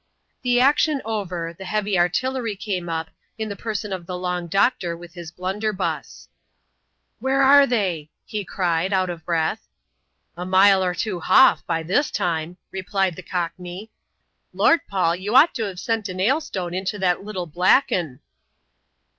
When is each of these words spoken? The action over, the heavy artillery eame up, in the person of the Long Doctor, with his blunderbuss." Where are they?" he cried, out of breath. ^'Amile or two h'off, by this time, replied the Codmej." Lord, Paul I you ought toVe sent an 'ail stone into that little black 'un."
The 0.41 0.59
action 0.59 0.99
over, 1.05 1.53
the 1.55 1.63
heavy 1.65 1.95
artillery 1.95 2.57
eame 2.57 2.89
up, 2.89 3.11
in 3.37 3.49
the 3.49 3.55
person 3.55 3.93
of 3.93 4.07
the 4.07 4.17
Long 4.17 4.47
Doctor, 4.47 4.97
with 4.97 5.13
his 5.13 5.31
blunderbuss." 5.31 6.27
Where 7.19 7.43
are 7.43 7.67
they?" 7.67 8.09
he 8.25 8.43
cried, 8.43 8.93
out 8.93 9.11
of 9.11 9.23
breath. 9.23 9.67
^'Amile 10.35 10.81
or 10.81 10.95
two 10.95 11.19
h'off, 11.21 11.63
by 11.67 11.83
this 11.83 12.09
time, 12.09 12.57
replied 12.71 13.15
the 13.15 13.21
Codmej." 13.21 13.89
Lord, 14.55 14.79
Paul 14.87 15.11
I 15.11 15.15
you 15.21 15.35
ought 15.35 15.53
toVe 15.53 15.77
sent 15.77 16.09
an 16.09 16.19
'ail 16.19 16.41
stone 16.41 16.73
into 16.73 16.97
that 16.97 17.23
little 17.23 17.45
black 17.45 17.91
'un." 17.91 18.21